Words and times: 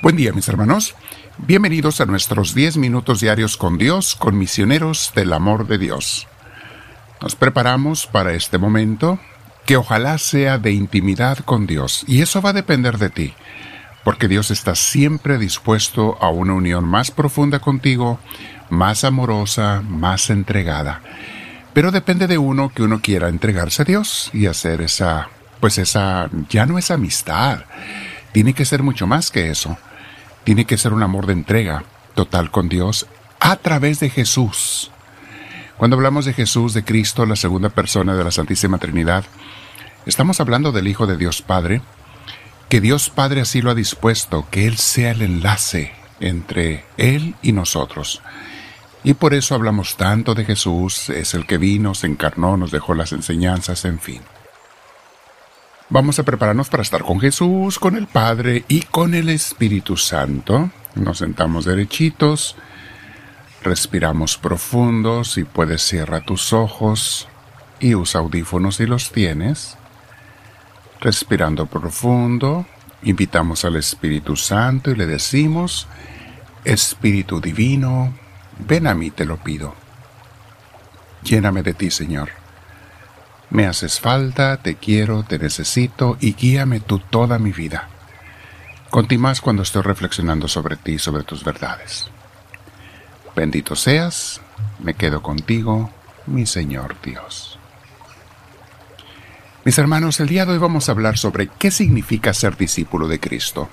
Buen 0.00 0.14
día 0.14 0.32
mis 0.32 0.48
hermanos. 0.48 0.94
Bienvenidos 1.38 2.00
a 2.00 2.06
nuestros 2.06 2.54
10 2.54 2.76
minutos 2.76 3.20
diarios 3.20 3.56
con 3.56 3.78
Dios, 3.78 4.14
con 4.14 4.38
misioneros 4.38 5.10
del 5.16 5.32
amor 5.32 5.66
de 5.66 5.76
Dios. 5.76 6.28
Nos 7.20 7.34
preparamos 7.34 8.06
para 8.06 8.32
este 8.32 8.58
momento 8.58 9.18
que 9.66 9.76
ojalá 9.76 10.16
sea 10.18 10.58
de 10.58 10.70
intimidad 10.70 11.38
con 11.38 11.66
Dios 11.66 12.04
y 12.06 12.22
eso 12.22 12.40
va 12.40 12.50
a 12.50 12.52
depender 12.52 12.98
de 12.98 13.10
ti, 13.10 13.34
porque 14.04 14.28
Dios 14.28 14.52
está 14.52 14.76
siempre 14.76 15.36
dispuesto 15.36 16.16
a 16.20 16.28
una 16.28 16.54
unión 16.54 16.84
más 16.84 17.10
profunda 17.10 17.58
contigo, 17.58 18.20
más 18.70 19.02
amorosa, 19.02 19.82
más 19.84 20.30
entregada. 20.30 21.02
Pero 21.72 21.90
depende 21.90 22.28
de 22.28 22.38
uno 22.38 22.68
que 22.68 22.84
uno 22.84 23.00
quiera 23.00 23.28
entregarse 23.28 23.82
a 23.82 23.84
Dios 23.84 24.30
y 24.32 24.46
hacer 24.46 24.80
esa, 24.80 25.28
pues 25.58 25.76
esa, 25.76 26.30
ya 26.48 26.66
no 26.66 26.78
es 26.78 26.92
amistad, 26.92 27.64
tiene 28.30 28.52
que 28.52 28.64
ser 28.64 28.84
mucho 28.84 29.08
más 29.08 29.32
que 29.32 29.50
eso 29.50 29.76
tiene 30.48 30.64
que 30.64 30.78
ser 30.78 30.94
un 30.94 31.02
amor 31.02 31.26
de 31.26 31.34
entrega 31.34 31.84
total 32.14 32.50
con 32.50 32.70
Dios 32.70 33.06
a 33.38 33.56
través 33.56 34.00
de 34.00 34.08
Jesús. 34.08 34.90
Cuando 35.76 35.94
hablamos 35.94 36.24
de 36.24 36.32
Jesús, 36.32 36.72
de 36.72 36.84
Cristo, 36.84 37.26
la 37.26 37.36
segunda 37.36 37.68
persona 37.68 38.14
de 38.14 38.24
la 38.24 38.30
Santísima 38.30 38.78
Trinidad, 38.78 39.26
estamos 40.06 40.40
hablando 40.40 40.72
del 40.72 40.88
Hijo 40.88 41.06
de 41.06 41.18
Dios 41.18 41.42
Padre, 41.42 41.82
que 42.70 42.80
Dios 42.80 43.10
Padre 43.10 43.42
así 43.42 43.60
lo 43.60 43.72
ha 43.72 43.74
dispuesto, 43.74 44.46
que 44.50 44.66
Él 44.66 44.78
sea 44.78 45.10
el 45.10 45.20
enlace 45.20 45.92
entre 46.18 46.86
Él 46.96 47.34
y 47.42 47.52
nosotros. 47.52 48.22
Y 49.04 49.12
por 49.12 49.34
eso 49.34 49.54
hablamos 49.54 49.98
tanto 49.98 50.34
de 50.34 50.46
Jesús, 50.46 51.10
es 51.10 51.34
el 51.34 51.44
que 51.44 51.58
vino, 51.58 51.94
se 51.94 52.06
encarnó, 52.06 52.56
nos 52.56 52.70
dejó 52.70 52.94
las 52.94 53.12
enseñanzas, 53.12 53.84
en 53.84 54.00
fin. 54.00 54.22
Vamos 55.90 56.18
a 56.18 56.22
prepararnos 56.22 56.68
para 56.68 56.82
estar 56.82 57.02
con 57.02 57.18
Jesús, 57.18 57.78
con 57.78 57.96
el 57.96 58.06
Padre 58.06 58.62
y 58.68 58.82
con 58.82 59.14
el 59.14 59.30
Espíritu 59.30 59.96
Santo. 59.96 60.70
Nos 60.94 61.18
sentamos 61.18 61.64
derechitos, 61.64 62.56
respiramos 63.62 64.36
profundo, 64.36 65.24
si 65.24 65.44
puedes 65.44 65.80
cierra 65.80 66.20
tus 66.20 66.52
ojos 66.52 67.26
y 67.80 67.94
usa 67.94 68.20
audífonos 68.20 68.76
si 68.76 68.84
los 68.84 69.12
tienes. 69.12 69.78
Respirando 71.00 71.64
profundo, 71.64 72.66
invitamos 73.04 73.64
al 73.64 73.76
Espíritu 73.76 74.36
Santo 74.36 74.90
y 74.90 74.94
le 74.94 75.06
decimos, 75.06 75.88
Espíritu 76.66 77.40
Divino, 77.40 78.12
ven 78.58 78.88
a 78.88 78.94
mí 78.94 79.10
te 79.10 79.24
lo 79.24 79.38
pido. 79.38 79.74
Lléname 81.22 81.62
de 81.62 81.72
ti, 81.72 81.90
Señor 81.90 82.47
me 83.50 83.66
haces 83.66 84.00
falta, 84.00 84.58
te 84.58 84.76
quiero, 84.76 85.22
te 85.22 85.38
necesito 85.38 86.16
y 86.20 86.34
guíame 86.34 86.80
tú 86.80 86.98
toda 86.98 87.38
mi 87.38 87.52
vida. 87.52 87.88
más 89.18 89.40
cuando 89.40 89.62
estoy 89.62 89.82
reflexionando 89.82 90.48
sobre 90.48 90.76
ti 90.76 90.92
y 90.92 90.98
sobre 90.98 91.22
tus 91.22 91.44
verdades. 91.44 92.08
Bendito 93.34 93.76
seas, 93.76 94.40
me 94.80 94.94
quedo 94.94 95.22
contigo, 95.22 95.90
mi 96.26 96.46
Señor 96.46 96.96
Dios. 97.02 97.58
Mis 99.64 99.78
hermanos, 99.78 100.18
el 100.20 100.28
día 100.28 100.46
de 100.46 100.52
hoy 100.52 100.58
vamos 100.58 100.88
a 100.88 100.92
hablar 100.92 101.18
sobre 101.18 101.48
qué 101.48 101.70
significa 101.70 102.32
ser 102.32 102.56
discípulo 102.56 103.06
de 103.06 103.20
Cristo. 103.20 103.68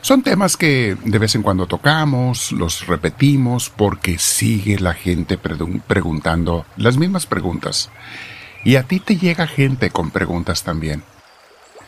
Son 0.00 0.22
temas 0.22 0.56
que 0.56 0.96
de 1.04 1.18
vez 1.18 1.34
en 1.34 1.42
cuando 1.42 1.66
tocamos, 1.66 2.52
los 2.52 2.86
repetimos 2.86 3.70
porque 3.70 4.18
sigue 4.18 4.78
la 4.78 4.94
gente 4.94 5.36
preguntando 5.36 6.64
las 6.76 6.96
mismas 6.96 7.26
preguntas. 7.26 7.90
Y 8.66 8.74
a 8.74 8.82
ti 8.82 8.98
te 8.98 9.16
llega 9.16 9.46
gente 9.46 9.90
con 9.90 10.10
preguntas 10.10 10.64
también. 10.64 11.04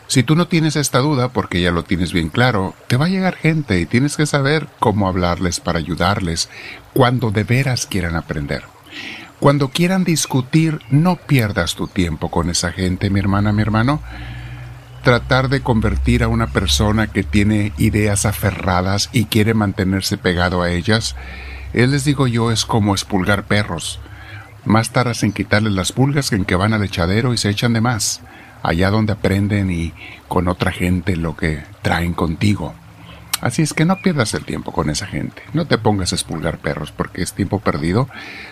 Si 0.06 0.22
tú 0.22 0.36
no 0.36 0.46
tienes 0.46 0.76
esta 0.76 1.00
duda, 1.00 1.32
porque 1.32 1.60
ya 1.60 1.72
lo 1.72 1.82
tienes 1.82 2.12
bien 2.12 2.28
claro, 2.28 2.72
te 2.86 2.97
va 2.97 3.06
a 3.06 3.08
llegar 3.08 3.34
gente 3.34 3.80
y 3.80 3.84
tienes 3.84 4.16
que 4.16 4.26
saber 4.26 4.69
cómo 4.78 5.08
hablarles 5.08 5.58
para 5.58 5.80
ayudarles 5.80 6.48
cuando 6.94 7.32
de 7.32 7.42
veras 7.42 7.86
quieran 7.86 8.14
aprender. 8.14 8.62
Cuando 9.41 9.70
quieran 9.70 10.04
discutir, 10.04 10.78
no 10.88 11.16
pierdas 11.16 11.75
tu 11.75 11.88
tiempo 11.88 12.30
con 12.30 12.48
esa 12.48 12.70
gente, 12.70 13.10
mi 13.10 13.19
hermana, 13.19 13.53
mi 13.53 13.62
hermano. 13.62 14.00
Tratar 15.03 15.48
de 15.48 15.62
convertir 15.62 16.22
a 16.22 16.28
una 16.28 16.47
persona 16.47 17.08
que 17.08 17.24
tiene 17.24 17.72
ideas 17.76 18.24
aferradas 18.24 19.10
y 19.10 19.24
quiere 19.24 19.53
mantenerse 19.53 20.16
pegado 20.16 20.62
a 20.62 20.70
ellas, 20.70 21.16
él 21.72 21.91
les 21.91 22.04
digo 22.04 22.28
yo 22.28 22.53
es 22.53 22.64
como 22.64 22.92
expulgar 22.92 23.48
perros. 23.48 23.98
Más 24.68 24.90
tardas 24.90 25.22
en 25.22 25.32
quitarles 25.32 25.72
las 25.72 25.92
pulgas 25.92 26.28
que 26.28 26.36
en 26.36 26.44
que 26.44 26.54
van 26.54 26.74
al 26.74 26.84
echadero 26.84 27.32
y 27.32 27.38
se 27.38 27.48
echan 27.48 27.72
de 27.72 27.80
más, 27.80 28.20
allá 28.62 28.90
donde 28.90 29.14
aprenden 29.14 29.70
y 29.70 29.94
con 30.28 30.46
otra 30.46 30.72
gente 30.72 31.16
lo 31.16 31.34
que 31.34 31.62
traen 31.80 32.12
contigo. 32.12 32.74
Así 33.40 33.62
es 33.62 33.72
que 33.72 33.86
no 33.86 33.96
pierdas 34.02 34.34
el 34.34 34.44
tiempo 34.44 34.70
con 34.70 34.90
esa 34.90 35.06
gente. 35.06 35.42
No 35.54 35.66
te 35.66 35.78
pongas 35.78 36.12
a 36.12 36.16
expulgar 36.16 36.58
perros 36.58 36.92
porque 36.92 37.22
es 37.22 37.32
tiempo 37.32 37.60
perdido, 37.60 38.10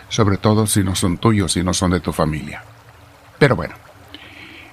sobre 0.09 0.38
todo 0.38 0.66
si 0.66 0.82
no 0.82 0.94
son 0.94 1.19
tuyos 1.19 1.54
y 1.59 1.62
no 1.62 1.75
son 1.75 1.91
de 1.91 2.00
tu 2.00 2.15
familia. 2.15 2.65
Pero 3.38 3.54
bueno, 3.54 3.75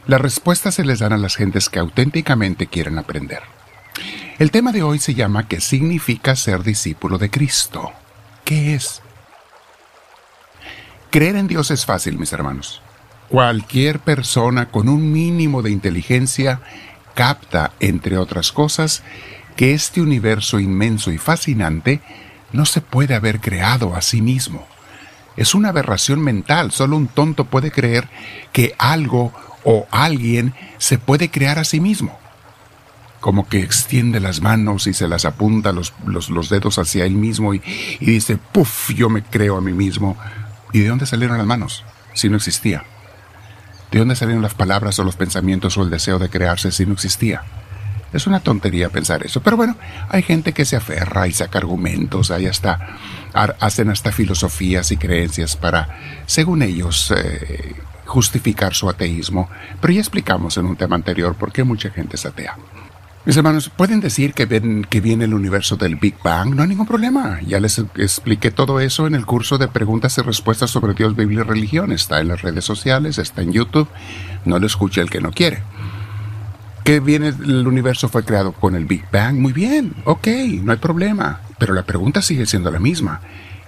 las 0.07 0.21
respuestas 0.21 0.75
se 0.75 0.85
les 0.85 0.99
dan 0.99 1.11
a 1.11 1.17
las 1.17 1.35
gentes 1.35 1.67
que 1.67 1.79
auténticamente 1.79 2.67
quieren 2.67 2.97
aprender. 2.97 3.41
El 4.39 4.49
tema 4.49 4.71
de 4.71 4.81
hoy 4.81 4.97
se 4.97 5.13
llama 5.13 5.49
¿Qué 5.49 5.59
significa 5.59 6.37
ser 6.37 6.63
discípulo 6.63 7.17
de 7.17 7.29
Cristo? 7.29 7.91
¿Qué 8.45 8.75
es? 8.75 9.01
Creer 11.13 11.35
en 11.35 11.47
Dios 11.47 11.69
es 11.69 11.85
fácil, 11.85 12.17
mis 12.17 12.33
hermanos. 12.33 12.81
Cualquier 13.29 13.99
persona 13.99 14.69
con 14.69 14.89
un 14.89 15.11
mínimo 15.11 15.61
de 15.61 15.69
inteligencia 15.69 16.61
capta, 17.13 17.71
entre 17.79 18.17
otras 18.17 18.51
cosas, 18.51 19.03
que 19.55 19.75
este 19.75 20.01
universo 20.01 20.59
inmenso 20.59 21.11
y 21.11 21.19
fascinante 21.19 22.01
no 22.51 22.65
se 22.65 22.81
puede 22.81 23.13
haber 23.13 23.41
creado 23.41 23.95
a 23.95 24.01
sí 24.01 24.23
mismo. 24.23 24.65
Es 25.37 25.53
una 25.53 25.69
aberración 25.69 26.19
mental, 26.19 26.71
solo 26.71 26.97
un 26.97 27.07
tonto 27.07 27.45
puede 27.45 27.69
creer 27.69 28.09
que 28.51 28.73
algo 28.79 29.31
o 29.63 29.85
alguien 29.91 30.55
se 30.79 30.97
puede 30.97 31.29
crear 31.29 31.59
a 31.59 31.63
sí 31.63 31.79
mismo. 31.79 32.17
Como 33.19 33.47
que 33.47 33.59
extiende 33.59 34.19
las 34.19 34.41
manos 34.41 34.87
y 34.87 34.95
se 34.95 35.07
las 35.07 35.25
apunta 35.25 35.73
los, 35.73 35.93
los, 36.07 36.49
dedos 36.49 36.79
hacia 36.79 37.05
él 37.05 37.13
mismo 37.13 37.53
y, 37.53 37.61
y 37.99 38.05
dice, 38.07 38.37
puff, 38.51 38.89
yo 38.95 39.11
me 39.11 39.21
creo 39.21 39.57
a 39.57 39.61
mí 39.61 39.73
mismo. 39.73 40.17
¿Y 40.73 40.79
de 40.79 40.89
dónde 40.89 41.05
salieron 41.05 41.37
las 41.37 41.47
manos 41.47 41.85
si 42.13 42.29
no 42.29 42.35
existía? 42.35 42.83
¿De 43.91 43.99
dónde 43.99 44.15
salieron 44.15 44.41
las 44.41 44.55
palabras 44.55 44.97
o 44.97 45.03
los 45.03 45.15
pensamientos 45.15 45.77
o 45.77 45.83
el 45.83 45.91
deseo 45.91 46.17
de 46.17 46.29
crearse 46.29 46.71
si 46.71 46.85
no 46.85 46.93
existía? 46.93 47.43
Es 48.11 48.27
una 48.27 48.39
tontería 48.39 48.89
pensar 48.89 49.23
eso, 49.23 49.41
pero 49.41 49.55
bueno, 49.55 49.75
hay 50.09 50.23
gente 50.23 50.51
que 50.53 50.65
se 50.65 50.75
aferra 50.75 51.27
y 51.27 51.31
saca 51.31 51.59
argumentos, 51.59 52.31
ahí 52.31 52.45
hasta 52.47 52.97
hacen 53.33 53.89
hasta 53.89 54.11
filosofías 54.11 54.91
y 54.91 54.97
creencias 54.97 55.55
para, 55.55 55.89
según 56.25 56.61
ellos, 56.61 57.11
eh, 57.15 57.75
justificar 58.05 58.75
su 58.75 58.89
ateísmo. 58.89 59.49
Pero 59.81 59.93
ya 59.93 59.99
explicamos 59.99 60.57
en 60.57 60.65
un 60.65 60.75
tema 60.75 60.95
anterior 60.95 61.35
por 61.35 61.51
qué 61.51 61.63
mucha 61.63 61.89
gente 61.89 62.15
es 62.15 62.25
atea. 62.25 62.55
Mis 63.25 63.37
hermanos, 63.37 63.69
pueden 63.69 64.01
decir 64.01 64.33
que 64.33 64.45
ven 64.45 64.83
que 64.83 64.99
viene 64.99 65.23
el 65.23 65.33
universo 65.33 65.77
del 65.77 65.95
Big 65.95 66.15
Bang, 66.21 66.53
no 66.53 66.61
hay 66.61 66.67
ningún 66.67 66.85
problema. 66.85 67.39
Ya 67.47 67.61
les 67.61 67.79
expliqué 67.79 68.51
todo 68.51 68.81
eso 68.81 69.07
en 69.07 69.15
el 69.15 69.25
curso 69.25 69.57
de 69.57 69.69
preguntas 69.69 70.17
y 70.17 70.21
respuestas 70.21 70.71
sobre 70.71 70.93
Dios, 70.93 71.15
Biblia 71.15 71.39
y 71.39 71.43
religión. 71.43 71.93
Está 71.93 72.19
en 72.19 72.27
las 72.27 72.41
redes 72.41 72.65
sociales, 72.65 73.17
está 73.19 73.41
en 73.41 73.53
YouTube. 73.53 73.87
No 74.43 74.59
lo 74.59 74.67
escuche 74.67 74.99
el 74.99 75.09
que 75.09 75.21
no 75.21 75.31
quiere. 75.31 75.63
Que 76.83 76.99
viene 76.99 77.29
el 77.29 77.65
universo 77.65 78.09
fue 78.09 78.25
creado 78.25 78.51
con 78.51 78.75
el 78.75 78.83
Big 78.83 79.05
Bang, 79.09 79.35
muy 79.35 79.53
bien, 79.53 79.93
ok, 80.03 80.27
no 80.61 80.73
hay 80.73 80.77
problema. 80.79 81.39
Pero 81.57 81.73
la 81.73 81.83
pregunta 81.83 82.21
sigue 82.21 82.45
siendo 82.45 82.71
la 82.71 82.79
misma. 82.81 83.21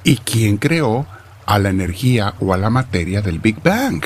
¿Y 0.04 0.18
quién 0.18 0.58
creó 0.58 1.08
a 1.46 1.60
la 1.60 1.70
energía 1.70 2.34
o 2.42 2.54
a 2.54 2.58
la 2.58 2.70
materia 2.70 3.22
del 3.22 3.40
Big 3.40 3.64
Bang? 3.64 4.04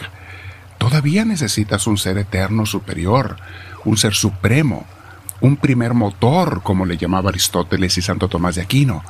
Todavía 0.78 1.26
necesitas 1.26 1.88
un 1.88 1.98
ser 1.98 2.20
eterno 2.20 2.68
superior, 2.68 3.38
un 3.84 3.98
ser 3.98 4.14
supremo 4.14 4.86
un 5.42 5.58
primer 5.58 5.94
motor, 5.94 6.62
como 6.64 6.86
le 6.86 6.98
llamaba 6.98 7.30
Aristóteles 7.30 7.98
y 7.98 8.02
Santo 8.02 8.28
Tomás 8.28 8.56
de 8.56 8.62
Aquino. 8.62 9.04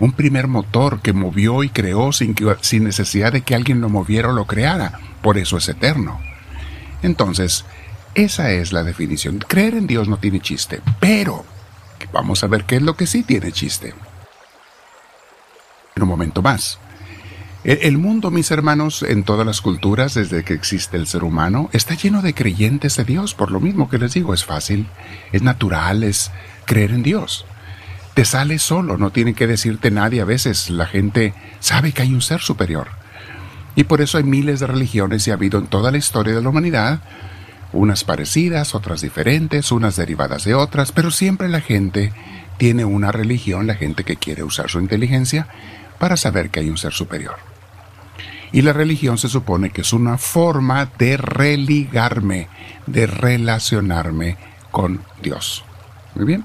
Un 0.00 0.12
primer 0.12 0.48
motor 0.48 1.00
que 1.00 1.12
movió 1.12 1.62
y 1.62 1.68
creó 1.68 2.12
sin, 2.12 2.34
sin 2.60 2.84
necesidad 2.84 3.32
de 3.32 3.42
que 3.42 3.54
alguien 3.54 3.80
lo 3.80 3.88
moviera 3.88 4.30
o 4.30 4.32
lo 4.32 4.46
creara. 4.46 4.98
Por 5.22 5.38
eso 5.38 5.56
es 5.56 5.68
eterno. 5.68 6.20
Entonces, 7.02 7.64
esa 8.14 8.50
es 8.50 8.72
la 8.72 8.82
definición. 8.82 9.38
Creer 9.38 9.74
en 9.74 9.86
Dios 9.86 10.08
no 10.08 10.18
tiene 10.18 10.40
chiste, 10.40 10.80
pero 11.00 11.44
vamos 12.12 12.44
a 12.44 12.46
ver 12.46 12.64
qué 12.64 12.76
es 12.76 12.82
lo 12.82 12.96
que 12.96 13.06
sí 13.06 13.22
tiene 13.22 13.52
chiste. 13.52 13.94
En 15.96 16.02
un 16.02 16.08
momento 16.08 16.42
más. 16.42 16.78
El 17.64 17.96
mundo, 17.96 18.30
mis 18.30 18.50
hermanos, 18.50 19.02
en 19.02 19.22
todas 19.22 19.46
las 19.46 19.62
culturas, 19.62 20.12
desde 20.12 20.44
que 20.44 20.52
existe 20.52 20.98
el 20.98 21.06
ser 21.06 21.24
humano, 21.24 21.70
está 21.72 21.94
lleno 21.94 22.20
de 22.20 22.34
creyentes 22.34 22.98
de 22.98 23.04
Dios. 23.04 23.32
Por 23.32 23.50
lo 23.50 23.58
mismo 23.58 23.88
que 23.88 23.96
les 23.96 24.12
digo, 24.12 24.34
es 24.34 24.44
fácil, 24.44 24.86
es 25.32 25.40
natural, 25.40 26.02
es 26.02 26.30
creer 26.66 26.90
en 26.90 27.02
Dios. 27.02 27.46
Te 28.12 28.26
sale 28.26 28.58
solo, 28.58 28.98
no 28.98 29.12
tiene 29.12 29.32
que 29.32 29.46
decirte 29.46 29.90
nadie. 29.90 30.20
A 30.20 30.26
veces 30.26 30.68
la 30.68 30.84
gente 30.84 31.32
sabe 31.58 31.92
que 31.92 32.02
hay 32.02 32.12
un 32.12 32.20
ser 32.20 32.42
superior. 32.42 32.88
Y 33.76 33.84
por 33.84 34.02
eso 34.02 34.18
hay 34.18 34.24
miles 34.24 34.60
de 34.60 34.66
religiones 34.66 35.26
y 35.26 35.30
ha 35.30 35.34
habido 35.34 35.58
en 35.58 35.66
toda 35.66 35.90
la 35.90 35.96
historia 35.96 36.34
de 36.34 36.42
la 36.42 36.50
humanidad, 36.50 37.00
unas 37.72 38.04
parecidas, 38.04 38.74
otras 38.74 39.00
diferentes, 39.00 39.72
unas 39.72 39.96
derivadas 39.96 40.44
de 40.44 40.52
otras, 40.52 40.92
pero 40.92 41.10
siempre 41.10 41.48
la 41.48 41.62
gente 41.62 42.12
tiene 42.58 42.84
una 42.84 43.10
religión 43.10 43.66
la 43.66 43.74
gente 43.74 44.04
que 44.04 44.16
quiere 44.16 44.42
usar 44.42 44.68
su 44.68 44.80
inteligencia 44.80 45.48
para 45.98 46.18
saber 46.18 46.50
que 46.50 46.60
hay 46.60 46.68
un 46.68 46.76
ser 46.76 46.92
superior. 46.92 47.53
Y 48.54 48.62
la 48.62 48.72
religión 48.72 49.18
se 49.18 49.28
supone 49.28 49.70
que 49.70 49.80
es 49.80 49.92
una 49.92 50.16
forma 50.16 50.88
de 50.96 51.16
religarme, 51.16 52.46
de 52.86 53.08
relacionarme 53.08 54.36
con 54.70 55.02
Dios. 55.20 55.64
Muy 56.14 56.24
bien. 56.24 56.44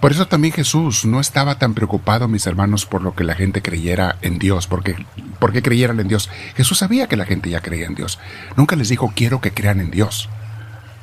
Por 0.00 0.10
eso 0.10 0.26
también 0.26 0.52
Jesús 0.52 1.04
no 1.04 1.20
estaba 1.20 1.56
tan 1.56 1.72
preocupado, 1.72 2.26
mis 2.26 2.48
hermanos, 2.48 2.84
por 2.84 3.00
lo 3.00 3.14
que 3.14 3.22
la 3.22 3.36
gente 3.36 3.62
creyera 3.62 4.16
en 4.22 4.40
Dios, 4.40 4.66
porque, 4.66 5.06
porque 5.38 5.62
creyeran 5.62 6.00
en 6.00 6.08
Dios. 6.08 6.30
Jesús 6.56 6.78
sabía 6.78 7.06
que 7.06 7.16
la 7.16 7.26
gente 7.26 7.48
ya 7.48 7.60
creía 7.60 7.86
en 7.86 7.94
Dios. 7.94 8.18
Nunca 8.56 8.74
les 8.74 8.88
dijo 8.88 9.12
quiero 9.14 9.40
que 9.40 9.54
crean 9.54 9.78
en 9.78 9.92
Dios. 9.92 10.28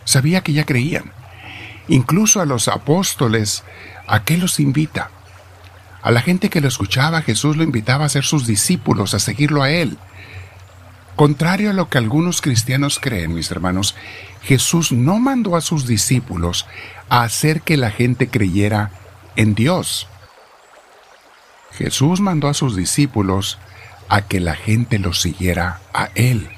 Sabía 0.03 0.41
que 0.41 0.51
ya 0.51 0.65
creían. 0.65 1.13
Incluso 1.87 2.41
a 2.41 2.45
los 2.45 2.67
apóstoles, 2.67 3.63
¿a 4.07 4.25
qué 4.25 4.37
los 4.37 4.59
invita? 4.59 5.09
A 6.01 6.11
la 6.11 6.21
gente 6.21 6.49
que 6.49 6.61
lo 6.61 6.67
escuchaba, 6.67 7.21
Jesús 7.21 7.57
lo 7.57 7.63
invitaba 7.63 8.05
a 8.05 8.09
ser 8.09 8.23
sus 8.23 8.47
discípulos, 8.47 9.13
a 9.13 9.19
seguirlo 9.19 9.61
a 9.61 9.69
Él. 9.69 9.97
Contrario 11.15 11.69
a 11.69 11.73
lo 11.73 11.89
que 11.89 11.97
algunos 11.97 12.41
cristianos 12.41 12.99
creen, 12.99 13.33
mis 13.33 13.51
hermanos, 13.51 13.95
Jesús 14.41 14.91
no 14.91 15.19
mandó 15.19 15.55
a 15.55 15.61
sus 15.61 15.85
discípulos 15.85 16.65
a 17.09 17.23
hacer 17.23 17.61
que 17.61 17.77
la 17.77 17.91
gente 17.91 18.27
creyera 18.29 18.91
en 19.35 19.53
Dios. 19.53 20.07
Jesús 21.73 22.19
mandó 22.19 22.47
a 22.47 22.53
sus 22.53 22.75
discípulos 22.75 23.59
a 24.09 24.21
que 24.21 24.39
la 24.39 24.55
gente 24.55 24.99
los 24.99 25.21
siguiera 25.21 25.79
a 25.93 26.09
Él 26.15 26.49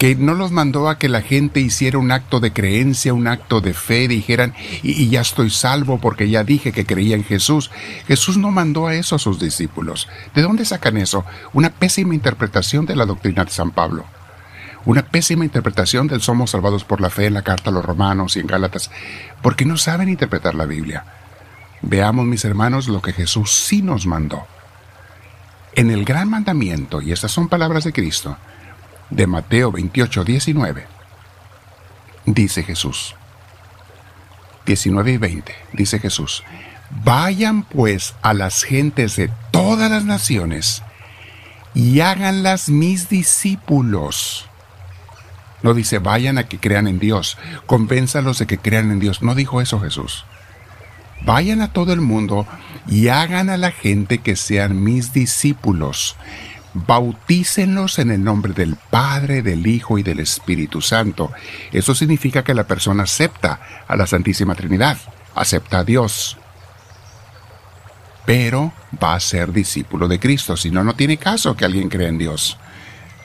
que 0.00 0.14
no 0.14 0.32
los 0.32 0.50
mandó 0.50 0.88
a 0.88 0.96
que 0.96 1.10
la 1.10 1.20
gente 1.20 1.60
hiciera 1.60 1.98
un 1.98 2.10
acto 2.10 2.40
de 2.40 2.54
creencia, 2.54 3.12
un 3.12 3.26
acto 3.26 3.60
de 3.60 3.74
fe, 3.74 4.08
dijeran, 4.08 4.54
y, 4.82 5.10
ya 5.10 5.20
estoy 5.20 5.50
salvo 5.50 6.00
porque 6.00 6.30
ya 6.30 6.42
dije 6.42 6.72
que 6.72 6.86
creía 6.86 7.16
en 7.16 7.22
Jesús. 7.22 7.70
Jesús 8.08 8.38
no 8.38 8.50
mandó 8.50 8.86
a 8.86 8.94
eso 8.94 9.16
a 9.16 9.18
sus 9.18 9.38
discípulos. 9.38 10.08
¿De 10.34 10.40
dónde 10.40 10.64
sacan 10.64 10.96
eso? 10.96 11.26
Una 11.52 11.68
pésima 11.68 12.14
interpretación 12.14 12.86
de 12.86 12.96
la 12.96 13.04
doctrina 13.04 13.44
de 13.44 13.50
San 13.50 13.72
Pablo. 13.72 14.06
Una 14.86 15.02
pésima 15.02 15.44
interpretación 15.44 16.06
del 16.06 16.22
somos 16.22 16.52
salvados 16.52 16.82
por 16.82 17.02
la 17.02 17.10
fe 17.10 17.26
en 17.26 17.34
la 17.34 17.42
carta 17.42 17.68
a 17.68 17.72
los 17.74 17.84
romanos 17.84 18.36
y 18.36 18.40
en 18.40 18.46
Gálatas, 18.46 18.90
porque 19.42 19.66
no 19.66 19.76
saben 19.76 20.08
interpretar 20.08 20.54
la 20.54 20.64
Biblia. 20.64 21.04
Veamos, 21.82 22.24
mis 22.24 22.46
hermanos, 22.46 22.88
lo 22.88 23.02
que 23.02 23.12
Jesús 23.12 23.52
sí 23.52 23.82
nos 23.82 24.06
mandó. 24.06 24.46
En 25.74 25.90
el 25.90 26.06
gran 26.06 26.30
mandamiento, 26.30 27.02
y 27.02 27.12
estas 27.12 27.32
son 27.32 27.50
palabras 27.50 27.84
de 27.84 27.92
Cristo, 27.92 28.38
de 29.10 29.26
Mateo 29.26 29.72
28, 29.72 30.24
19, 30.24 30.86
dice 32.26 32.62
Jesús. 32.62 33.14
19 34.66 35.12
y 35.12 35.16
20, 35.16 35.54
dice 35.72 35.98
Jesús. 35.98 36.44
Vayan 37.04 37.62
pues 37.62 38.14
a 38.22 38.34
las 38.34 38.62
gentes 38.62 39.16
de 39.16 39.30
todas 39.50 39.90
las 39.90 40.04
naciones 40.04 40.82
y 41.74 42.00
háganlas 42.00 42.68
mis 42.68 43.08
discípulos. 43.08 44.48
No 45.62 45.74
dice 45.74 45.98
vayan 45.98 46.38
a 46.38 46.44
que 46.48 46.58
crean 46.58 46.88
en 46.88 46.98
Dios, 46.98 47.36
convénzalos 47.66 48.38
de 48.38 48.46
que 48.46 48.58
crean 48.58 48.90
en 48.90 49.00
Dios. 49.00 49.22
No 49.22 49.34
dijo 49.34 49.60
eso 49.60 49.80
Jesús. 49.80 50.24
Vayan 51.22 51.60
a 51.60 51.72
todo 51.72 51.92
el 51.92 52.00
mundo 52.00 52.46
y 52.86 53.08
hagan 53.08 53.50
a 53.50 53.58
la 53.58 53.70
gente 53.70 54.18
que 54.18 54.36
sean 54.36 54.82
mis 54.82 55.12
discípulos 55.12 56.16
bautícenlos 56.74 57.98
en 57.98 58.10
el 58.10 58.22
nombre 58.22 58.52
del 58.52 58.76
Padre, 58.76 59.42
del 59.42 59.66
Hijo 59.66 59.98
y 59.98 60.02
del 60.02 60.20
Espíritu 60.20 60.80
Santo. 60.80 61.32
Eso 61.72 61.94
significa 61.94 62.44
que 62.44 62.54
la 62.54 62.66
persona 62.66 63.04
acepta 63.04 63.60
a 63.86 63.96
la 63.96 64.06
Santísima 64.06 64.54
Trinidad, 64.54 64.98
acepta 65.34 65.80
a 65.80 65.84
Dios. 65.84 66.36
Pero 68.24 68.72
va 69.02 69.14
a 69.14 69.20
ser 69.20 69.52
discípulo 69.52 70.06
de 70.06 70.20
Cristo, 70.20 70.56
si 70.56 70.70
no, 70.70 70.84
no 70.84 70.94
tiene 70.94 71.16
caso 71.16 71.56
que 71.56 71.64
alguien 71.64 71.88
crea 71.88 72.08
en 72.08 72.18
Dios. 72.18 72.58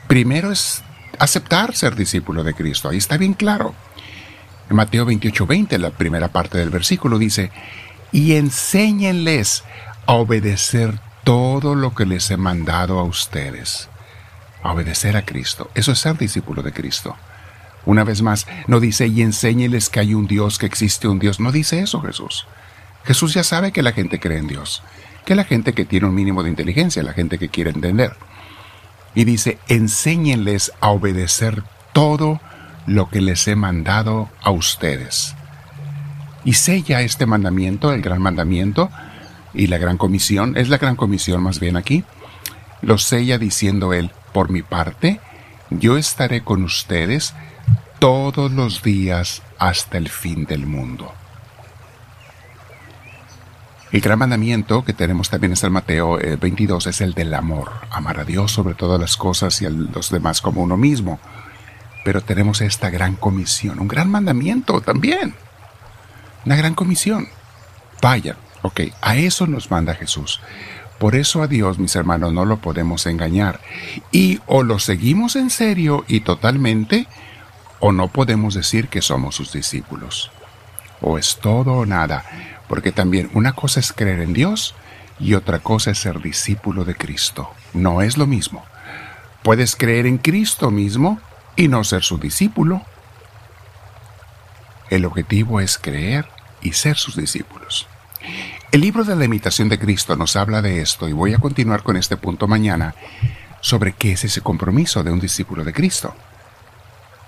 Primero 0.08 0.52
es 0.52 0.84
aceptar 1.20 1.76
ser 1.76 1.96
discípulo 1.96 2.44
de 2.44 2.54
Cristo, 2.54 2.90
ahí 2.90 2.98
está 2.98 3.18
bien 3.18 3.34
claro. 3.34 3.76
En 4.70 4.76
Mateo 4.76 5.06
28:20, 5.06 5.78
la 5.78 5.92
primera 5.92 6.30
parte 6.30 6.58
del 6.58 6.70
versículo 6.70 7.20
dice, 7.20 7.52
y 8.12 8.34
enséñenles 8.34 9.64
a 10.08 10.14
obedecer 10.14 11.00
todo 11.26 11.76
lo 11.76 11.94
que 11.94 12.06
les 12.06 12.32
he 12.32 12.38
mandado 12.38 13.00
a 13.00 13.04
ustedes. 13.04 13.90
A 14.64 14.72
obedecer 14.72 15.18
a 15.18 15.26
Cristo. 15.26 15.70
Eso 15.76 15.92
es 15.92 16.00
ser 16.00 16.18
discípulo 16.18 16.64
de 16.64 16.72
Cristo. 16.72 17.18
Una 17.86 18.04
vez 18.04 18.22
más, 18.22 18.48
no 18.68 18.80
dice 18.80 19.08
y 19.08 19.22
enséñeles 19.22 19.90
que 19.90 20.00
hay 20.00 20.14
un 20.14 20.28
Dios, 20.28 20.58
que 20.58 20.66
existe 20.66 21.08
un 21.08 21.20
Dios. 21.20 21.40
No 21.40 21.52
dice 21.52 21.80
eso 21.80 22.00
Jesús. 22.02 22.48
Jesús 23.04 23.34
ya 23.34 23.44
sabe 23.44 23.72
que 23.72 23.84
la 23.84 23.92
gente 23.92 24.20
cree 24.20 24.38
en 24.38 24.48
Dios, 24.48 24.82
que 25.26 25.36
la 25.36 25.44
gente 25.44 25.74
que 25.74 25.86
tiene 25.86 26.08
un 26.08 26.16
mínimo 26.16 26.42
de 26.42 26.50
inteligencia, 26.50 27.04
la 27.04 27.14
gente 27.14 27.38
que 27.38 27.50
quiere 27.50 27.72
entender. 27.72 28.16
Y 29.14 29.26
dice, 29.26 29.60
enséñenles 29.68 30.72
a 30.80 30.90
obedecer 30.90 31.64
todo 31.94 32.40
lo 32.86 33.10
que 33.10 33.22
les 33.22 33.48
he 33.48 33.56
mandado 33.56 34.30
a 34.42 34.52
ustedes. 34.52 35.36
Y 36.44 36.54
sella 36.54 37.02
este 37.02 37.26
mandamiento, 37.26 37.92
el 37.94 38.02
gran 38.02 38.22
mandamiento, 38.22 38.90
y 39.56 39.68
la 39.68 39.78
gran 39.78 39.98
comisión, 39.98 40.58
es 40.58 40.70
la 40.70 40.78
gran 40.78 40.96
comisión 40.96 41.42
más 41.42 41.60
bien 41.60 41.78
aquí, 41.78 42.04
lo 42.82 42.98
sella 42.98 43.38
diciendo 43.38 43.94
él, 43.94 44.12
por 44.34 44.50
mi 44.50 44.62
parte, 44.62 45.20
yo 45.70 45.98
estaré 45.98 46.44
con 46.44 46.64
ustedes 46.64 47.34
todos 48.00 48.52
los 48.52 48.84
días 48.84 49.42
hasta 49.58 49.98
el 49.98 50.10
fin 50.10 50.46
del 50.46 50.68
mundo. 50.68 51.14
El 53.92 54.02
gran 54.02 54.20
mandamiento 54.20 54.84
que 54.84 54.94
tenemos 54.94 55.30
también 55.30 55.54
en 55.54 55.58
San 55.58 55.72
Mateo 55.72 56.18
22 56.18 56.86
eh, 56.86 56.90
es 56.90 57.02
el 57.02 57.14
del 57.14 57.34
amor, 57.34 57.72
amar 57.92 58.20
a 58.20 58.26
Dios 58.26 58.52
sobre 58.52 58.74
todas 58.74 59.00
las 59.00 59.16
cosas 59.16 59.62
y 59.62 59.66
a 59.66 59.70
los 59.70 60.10
demás 60.10 60.42
como 60.42 60.62
uno 60.62 60.76
mismo. 60.76 61.20
Pero 62.04 62.22
tenemos 62.22 62.62
esta 62.62 62.90
gran 62.90 63.16
comisión, 63.16 63.80
un 63.80 63.88
gran 63.88 64.10
mandamiento 64.10 64.82
también, 64.82 65.34
una 66.46 66.58
gran 66.58 66.76
comisión. 66.76 67.30
Vaya, 68.02 68.36
Ok, 68.66 68.82
a 69.00 69.16
eso 69.16 69.46
nos 69.46 69.70
manda 69.70 69.94
Jesús. 69.94 70.42
Por 70.98 71.16
eso 71.16 71.44
a 71.44 71.48
Dios, 71.48 71.78
mis 71.78 71.96
hermanos, 71.96 72.34
no 72.34 72.46
lo 72.46 72.58
podemos 72.58 73.06
engañar. 73.06 73.60
Y 74.12 74.40
o 74.48 74.64
lo 74.64 74.80
seguimos 74.80 75.36
en 75.36 75.52
serio 75.52 76.04
y 76.08 76.22
totalmente, 76.22 77.06
o 77.80 77.92
no 77.92 78.08
podemos 78.08 78.56
decir 78.56 78.88
que 78.88 79.04
somos 79.04 79.36
sus 79.36 79.52
discípulos. 79.54 80.32
O 81.00 81.20
es 81.20 81.38
todo 81.40 81.74
o 81.74 81.86
nada, 81.86 82.26
porque 82.68 82.92
también 82.92 83.30
una 83.36 83.54
cosa 83.54 83.80
es 83.80 83.94
creer 83.94 84.22
en 84.22 84.34
Dios 84.34 84.74
y 85.20 85.36
otra 85.36 85.60
cosa 85.60 85.92
es 85.92 86.00
ser 86.00 86.20
discípulo 86.20 86.86
de 86.86 86.96
Cristo. 86.96 87.52
No 87.76 88.02
es 88.02 88.18
lo 88.18 88.26
mismo. 88.26 88.66
Puedes 89.44 89.76
creer 89.76 90.08
en 90.08 90.18
Cristo 90.18 90.72
mismo 90.72 91.20
y 91.56 91.68
no 91.68 91.84
ser 91.84 92.02
su 92.02 92.18
discípulo. 92.18 92.82
El 94.90 95.06
objetivo 95.06 95.60
es 95.60 95.78
creer 95.78 96.26
y 96.64 96.74
ser 96.74 96.98
sus 96.98 97.16
discípulos. 97.16 97.88
El 98.72 98.82
libro 98.82 99.04
de 99.04 99.16
la 99.16 99.26
imitación 99.26 99.70
de 99.70 99.80
Cristo 99.80 100.16
nos 100.16 100.36
habla 100.36 100.62
de 100.62 100.82
esto 100.82 101.08
y 101.08 101.14
voy 101.14 101.34
a 101.34 101.38
continuar 101.38 101.84
con 101.84 101.96
este 101.98 102.18
punto 102.18 102.48
mañana 102.48 102.94
sobre 103.62 103.94
qué 103.94 104.12
es 104.14 104.26
ese 104.26 104.42
compromiso 104.42 105.04
de 105.04 105.12
un 105.12 105.20
discípulo 105.20 105.64
de 105.64 105.74
Cristo. 105.74 106.14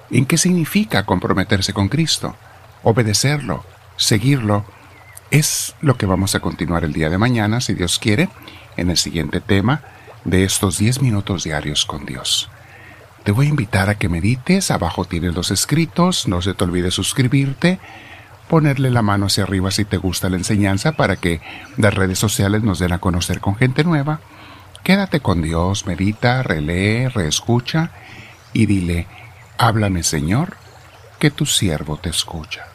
¿En 0.10 0.26
qué 0.26 0.38
significa 0.38 1.06
comprometerse 1.06 1.74
con 1.74 1.90
Cristo? 1.90 2.36
Obedecerlo, 2.84 3.66
seguirlo, 3.96 4.66
es 5.32 5.76
lo 5.82 5.98
que 5.98 6.06
vamos 6.06 6.36
a 6.36 6.40
continuar 6.40 6.84
el 6.84 6.94
día 6.94 7.10
de 7.10 7.18
mañana, 7.18 7.62
si 7.62 7.74
Dios 7.74 8.00
quiere, 8.00 8.30
en 8.76 8.90
el 8.90 8.98
siguiente 8.98 9.42
tema 9.42 9.82
de 10.26 10.44
estos 10.44 10.78
10 10.78 11.02
minutos 11.02 11.44
diarios 11.44 11.86
con 11.86 12.06
Dios. 12.06 12.50
Te 13.24 13.32
voy 13.32 13.48
a 13.48 13.50
invitar 13.50 13.90
a 13.90 13.96
que 13.96 14.10
medites, 14.10 14.72
abajo 14.72 15.06
tienes 15.06 15.34
los 15.34 15.52
escritos, 15.52 16.28
no 16.28 16.42
se 16.42 16.54
te 16.54 16.64
olvide 16.64 16.92
suscribirte, 16.92 17.80
ponerle 18.48 18.90
la 18.90 19.02
mano 19.02 19.28
hacia 19.28 19.44
arriba 19.44 19.72
si 19.72 19.86
te 19.86 19.98
gusta 19.98 20.30
la 20.30 20.38
enseñanza 20.38 20.94
para 20.94 21.16
que 21.18 21.42
las 21.78 21.94
redes 21.94 22.20
sociales 22.20 22.64
nos 22.64 22.80
den 22.80 22.94
a 22.94 23.00
conocer 23.00 23.40
con 23.40 23.56
gente 23.56 23.84
nueva. 23.84 24.20
Quédate 24.84 25.20
con 25.20 25.42
Dios, 25.42 25.86
medita, 25.86 26.44
relee, 26.44 27.10
reescucha 27.10 27.92
y 28.54 28.66
dile, 28.66 29.08
háblame 29.58 30.04
Señor, 30.04 30.56
que 31.20 31.32
tu 31.32 31.46
siervo 31.46 31.98
te 31.98 32.10
escucha. 32.10 32.66